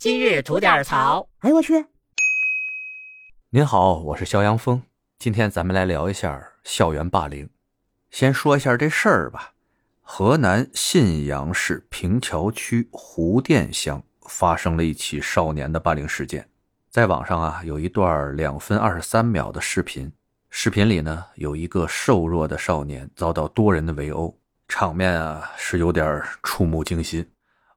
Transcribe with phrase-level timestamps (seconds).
[0.00, 1.28] 今日吐点槽。
[1.40, 1.84] 哎呦我去！
[3.50, 4.80] 您好，我是肖阳峰，
[5.18, 7.46] 今天咱们来聊一下校园霸凌。
[8.10, 9.52] 先说一下这事儿吧。
[10.00, 16.48] 河南信阳市平桥区胡店乡发生了一起少年的霸凌事件，
[16.88, 20.10] 在网上啊有一段两分二十三秒的视频，
[20.48, 24.34] 视频里呢有一个瘦弱的少年遭到多人的围殴，
[24.66, 27.30] 场面啊是有点触目惊心。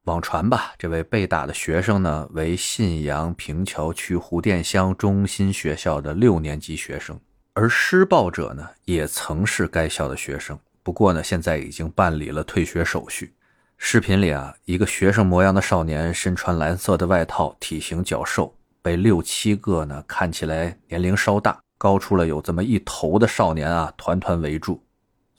[0.06, 7.18] 网传吧，这位被打的学生呢为信阳平桥区湖店乡中心学校的六年级学生，
[7.54, 10.60] 而施暴者呢也曾是该校的学生。
[10.84, 13.34] 不过呢，现在已经办理了退学手续。
[13.78, 24.84] 视频里啊，一个学生模样的少年身穿蓝色的外套，体型较瘦，被六七个呢看起来年龄稍大、高出了有这么一头的少年啊团团围住。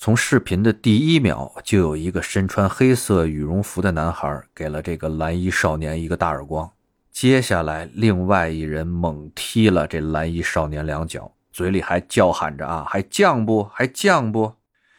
[0.05, 6.71] 从视频的第一秒，就有一个身穿黑色羽绒服的男孩给了这个蓝衣少年一个大耳光。
[7.11, 14.53] 接下来，另外一人猛踢了这蓝衣少年两脚，嘴里还叫喊着啊，还犟不，还犟不。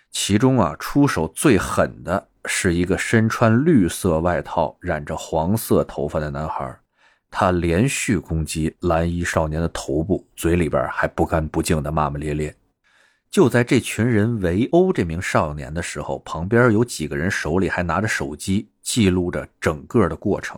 [0.10, 6.76] 其中啊，出手最狠的是一个身穿绿色外套、染着黄色头发的男孩，
[7.30, 12.56] 他连续攻击蓝衣少年的头部，嘴里边还不干不净的骂骂咧咧。
[13.36, 20.58] 就在这群人围殴这名少年的时候，旁边有几个人手里还拿着手机，记录着整个的过程。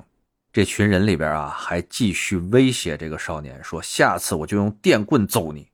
[0.54, 5.68] 这群人里边啊，还继续威胁这个少年说：“下次我就用电棍揍你。”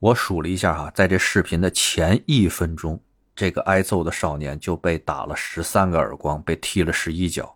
[0.00, 2.98] 我数了一下哈，在这视频的前一分钟。
[3.34, 7.54] 这个挨揍的少年就被打了十三个耳光，被踢了十一脚。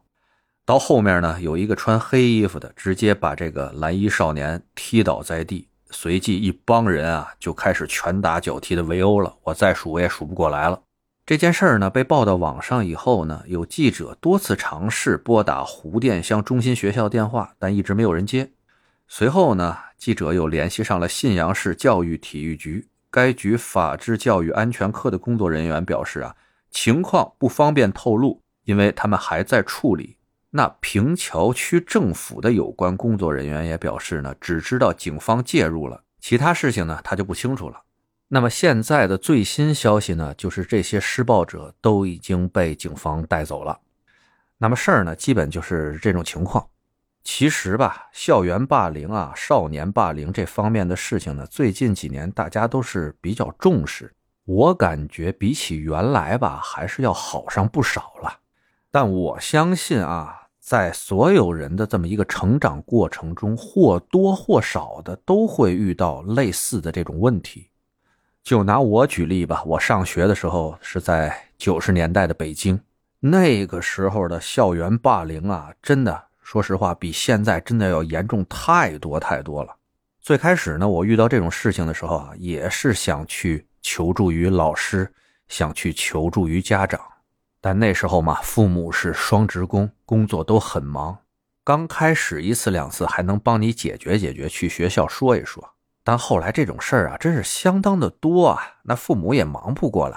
[0.67, 5.70] 到后面呢，有一个穿黑衣服的，直接把这个蓝衣少年踢倒在地。
[5.91, 9.35] 随即一帮人啊就开始拳打脚踢的围殴了。
[9.43, 10.81] 我再数我也数不过来了。
[11.27, 18.51] 这件事儿呢被报到网上以后呢，有记者多次尝试拨打湖店乡中心学校电话，但一直没有人接。
[19.07, 22.89] 随后呢，记者又联系上了信阳市教育体育局。
[23.11, 26.37] 该局法制教育安全科的工作人员表示：“啊，
[26.71, 30.17] 情况不方便透露，因为他们还在处理。”
[30.51, 37.83] 那平桥区政府的有关工作人员也表示：“呢，只知道警方介入了，其他事情呢他就不清楚了。”
[38.33, 43.81] 那么现在的最新消息呢，就是这些施暴者都已经被警方带走了。
[44.59, 46.69] 那么事儿呢，基本就是这种情况。
[47.23, 54.13] 其实吧，校园霸凌啊，少年霸凌这方面的事情呢，最近几年大家都是比较重视。
[54.45, 58.39] 我感觉比起原来吧，还是要好上不少了。
[58.91, 67.69] 但我相信啊，在所有人的这么一个成长过程中，或多或少的都会遇到类似的这种问题。
[68.43, 72.79] 就拿我举例吧，我上学的时候是在九十年代的北京，
[73.19, 76.25] 那个时候的校园霸凌啊，真的。
[76.43, 79.77] 说实话，比现在真的要严重太多太多了。
[80.21, 85.11] 最开始呢，我遇到这种事情的时候啊，也是想去求助于老师，
[85.49, 87.01] 想去求助于家长，
[87.61, 91.19] 但那时候嘛，父母是双职工，工作都很忙。
[91.65, 100.17] 刚开始一次两次还能帮你解决解决，去学校说一说，但后来这种事儿啊，真是相当的多啊，那父母也忙不过来。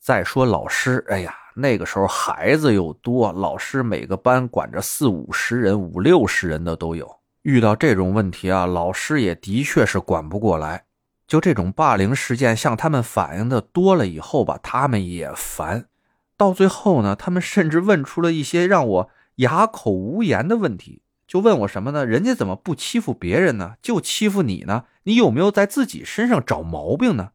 [0.00, 1.34] 再说老师，哎呀。
[1.58, 7.10] 那个时候孩子又多，老师每个班管着四五十人、五六十人的都有。
[7.40, 10.84] 遇到这种问题啊，老师也的确是管不过来。
[11.26, 15.86] 就这种霸凌事件向他们反映的多了以后吧，他们也烦。
[16.36, 21.02] 到最后呢，他们甚至问出了一些让我哑口无言的问题。
[21.26, 22.06] 就问我什么呢？
[22.06, 23.74] 人家怎么不欺负别人呢？
[23.82, 24.84] 就欺负你呢？
[25.02, 27.30] 你有没有在自己身上找毛病呢？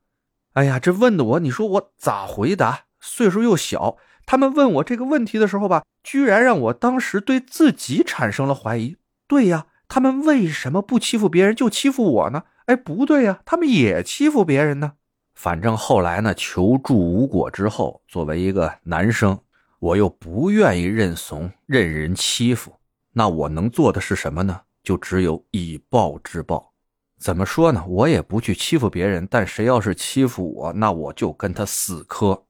[0.53, 2.85] 哎呀，这问的我，你说我咋回答？
[2.99, 3.97] 岁数又小。
[4.25, 8.95] 他们问我这个问题的时候吧，居然让我当时对自己产生了怀疑。
[9.27, 12.43] 对呀，他们为什么不欺负别人就欺负我呢？
[12.67, 14.93] 哎，不对呀，他们也欺负别人呢。
[15.33, 19.39] 反正后来呢，求助无果之后，作为一个男生，
[19.79, 22.73] 我又不愿意认怂，任人欺负。
[23.13, 24.61] 那我能做的是什么呢？
[24.83, 26.71] 就只有以暴制暴。
[27.17, 27.83] 怎么说呢？
[27.87, 32.45] 我也不去欺负别人，但谁要是欺负我，那我就跟他死磕。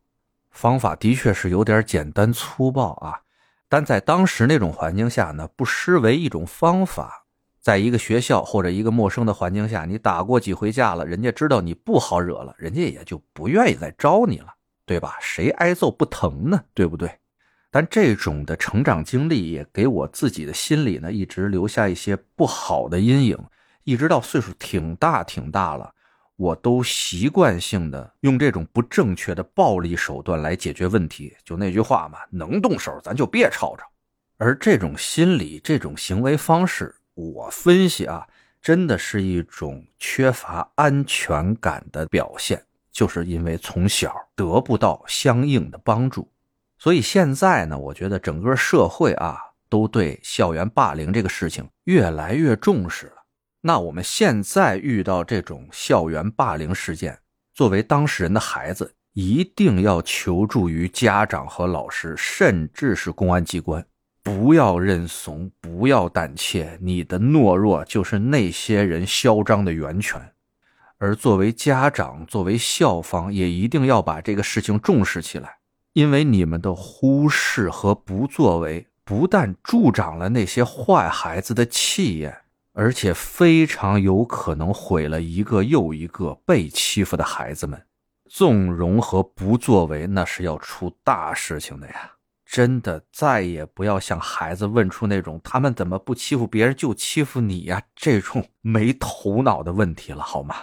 [0.50, 3.22] 方法的确是有点简单粗暴啊，
[3.70, 7.21] 但在当时那种环境下呢，不失为一种方法。
[7.62, 14.48] 在一个学校或者一个陌生的环境下，你打过几回架了，人家知道你不好惹了，人家也就不愿意再招你了，
[14.86, 15.16] 对吧？
[15.22, 16.64] 谁挨揍不疼呢？
[16.74, 17.12] 对不对？
[17.70, 23.38] 但这种的成长经历也给我自己的心里呢，一直留下一些不好的阴影，
[23.84, 25.94] 一直到岁数挺大挺大了。
[26.36, 33.86] 我都习惯性的用这种不正确的暴力手段来解决问题，就那句话嘛，能动手咱就别吵吵。
[34.38, 38.28] 而这种心理、这种行为方式，我分析啊，
[38.62, 46.28] 真的是一种缺乏安全感的表现，就是因为从小得不到相应的帮助，
[46.80, 49.38] 所以现在呢，我觉得整个社会啊，
[49.70, 53.14] 都对校园霸凌这个事情越来越重视了。
[53.62, 57.20] 那我们现在遇到这种校园霸凌事件，
[57.54, 63.86] 作为当事人的孩子，一定要求助于家长和老师，甚至是公安机关。
[64.24, 70.34] 不要认怂，不要胆怯，你的懦弱就是那些人嚣张的源泉。
[70.98, 75.58] 而作为家长，作为校方，也一定要把这个事情重视起来，
[75.94, 82.38] 因为你们的忽视和不作为，不但助长了那些坏孩子的气焰，
[82.74, 87.82] 而且非常有可能毁了一个又一个被欺负的孩子们。
[88.30, 92.12] 纵容和不作为，那是要出大事情的呀。
[92.52, 100.54] 真的再也不要向孩子问出那种他们怎么不欺负别人就欺负你呀这种没头脑的问题了，好吗？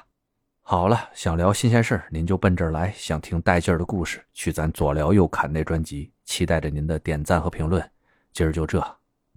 [0.61, 6.12] 好了，想聊新鲜事您就奔这儿来；想听带劲儿的故事，去咱左聊右侃那专辑。
[6.26, 7.82] 期待着您的点赞和评论。
[8.35, 8.85] 今儿就这，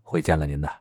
[0.04, 0.81] 回见了您的。